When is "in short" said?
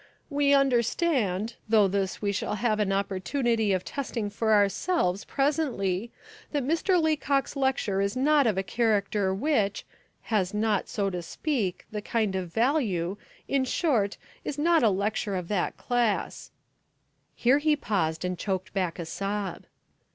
13.47-14.17